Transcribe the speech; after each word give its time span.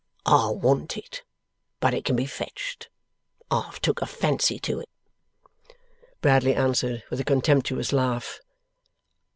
'I 0.25 0.49
want 0.53 0.97
it. 0.97 1.21
But 1.79 1.93
it 1.93 2.05
can 2.05 2.15
be 2.15 2.25
fetched. 2.25 2.89
I've 3.51 3.79
took 3.79 4.01
a 4.01 4.07
fancy 4.07 4.57
to 4.57 4.79
it.' 4.79 4.89
Bradley 6.21 6.55
answered 6.55 7.03
with 7.11 7.19
a 7.19 7.23
contemptuous 7.23 7.93
laugh. 7.93 8.39